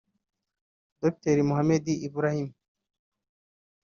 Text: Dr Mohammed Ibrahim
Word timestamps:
Dr 1.03 1.35
Mohammed 1.47 1.85
Ibrahim 2.07 2.47